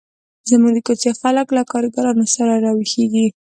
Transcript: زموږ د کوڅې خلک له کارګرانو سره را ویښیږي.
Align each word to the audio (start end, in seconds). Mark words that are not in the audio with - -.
زموږ 0.49 0.71
د 0.75 0.79
کوڅې 0.87 1.11
خلک 1.21 1.47
له 1.57 1.63
کارګرانو 1.71 2.25
سره 2.35 2.53
را 2.63 2.71
ویښیږي. 2.77 3.25